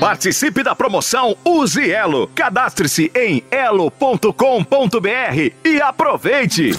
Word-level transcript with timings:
Participe 0.00 0.62
da 0.62 0.74
promoção 0.74 1.36
Use 1.44 1.90
Elo. 1.90 2.28
Cadastre-se 2.34 3.10
em 3.14 3.42
elo.com.br 3.50 4.28
e 5.64 5.80
aproveite. 5.80 6.72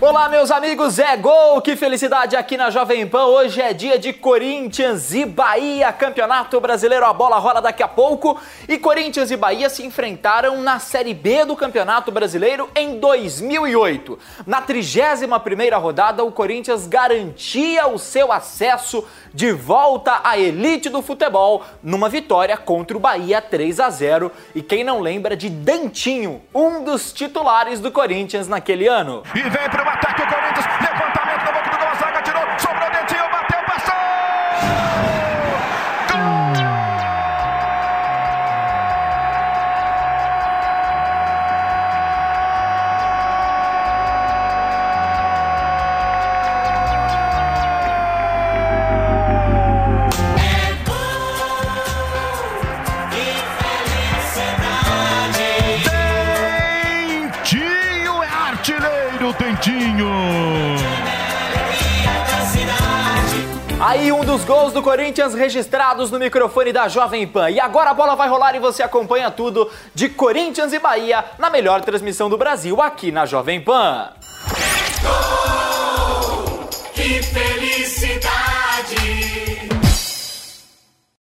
Olá, 0.00 0.28
meus 0.28 0.52
amigos, 0.52 1.00
é 1.00 1.16
gol! 1.16 1.60
Que 1.60 1.74
felicidade 1.74 2.36
aqui 2.36 2.56
na 2.56 2.70
Jovem 2.70 3.04
Pan. 3.04 3.24
Hoje 3.24 3.60
é 3.60 3.72
dia 3.72 3.98
de 3.98 4.12
Corinthians 4.12 5.12
e 5.12 5.24
Bahia, 5.26 5.92
Campeonato 5.92 6.60
Brasileiro. 6.60 7.04
A 7.04 7.12
bola 7.12 7.36
rola 7.40 7.60
daqui 7.60 7.82
a 7.82 7.88
pouco. 7.88 8.40
E 8.68 8.78
Corinthians 8.78 9.32
e 9.32 9.36
Bahia 9.36 9.68
se 9.68 9.84
enfrentaram 9.84 10.62
na 10.62 10.78
Série 10.78 11.12
B 11.12 11.44
do 11.44 11.56
Campeonato 11.56 12.12
Brasileiro 12.12 12.70
em 12.76 13.00
2008. 13.00 14.16
Na 14.46 14.62
31ª 14.62 15.80
rodada, 15.80 16.22
o 16.22 16.30
Corinthians 16.30 16.86
garantia 16.86 17.88
o 17.88 17.98
seu 17.98 18.30
acesso 18.30 19.04
de 19.34 19.50
volta 19.50 20.20
à 20.22 20.38
elite 20.38 20.88
do 20.88 21.02
futebol 21.02 21.64
numa 21.82 22.08
vitória 22.08 22.56
contra 22.56 22.96
o 22.96 23.00
Bahia 23.00 23.42
3 23.42 23.80
a 23.80 23.90
0. 23.90 24.30
E 24.54 24.62
quem 24.62 24.84
não 24.84 25.00
lembra 25.00 25.36
de 25.36 25.50
Dantinho, 25.50 26.40
um 26.54 26.84
dos 26.84 27.12
titulares 27.12 27.80
do 27.80 27.90
Corinthians 27.90 28.46
naquele 28.46 28.86
ano. 28.86 29.24
E 29.34 29.42
vem 29.42 29.68
ataque 29.88 30.22
o 30.22 30.26
Corinthians. 30.26 30.66
Levantamento 30.80 31.44
na 31.44 31.52
boca 31.52 31.70
do 31.70 31.78
gol. 31.78 31.88
A 31.88 31.94
zaga 31.94 32.22
tirou. 32.22 32.44
Sobrou 32.58 32.90
dentinho. 32.90 33.28
Bateu, 33.30 33.62
passou. 33.64 33.94
Dentinho 58.62 58.97
é 59.18 59.26
artilheiro, 59.26 59.32
Dentinho. 59.34 60.08
Aí 63.80 64.10
um 64.10 64.24
dos 64.24 64.44
gols 64.44 64.72
do 64.72 64.82
Corinthians 64.82 65.34
registrados 65.34 66.10
no 66.10 66.18
microfone 66.18 66.72
da 66.72 66.88
Jovem 66.88 67.26
Pan. 67.26 67.48
E 67.50 67.60
agora 67.60 67.90
a 67.90 67.94
bola 67.94 68.16
vai 68.16 68.28
rolar 68.28 68.54
e 68.54 68.58
você 68.58 68.82
acompanha 68.82 69.30
tudo 69.30 69.70
de 69.94 70.08
Corinthians 70.08 70.72
e 70.72 70.78
Bahia 70.78 71.24
na 71.38 71.48
melhor 71.48 71.82
transmissão 71.82 72.28
do 72.28 72.36
Brasil 72.36 72.82
aqui 72.82 73.12
na 73.12 73.24
Jovem 73.24 73.60
Pan. 73.60 74.10
Que 76.92 77.22
felicidade! 77.22 78.18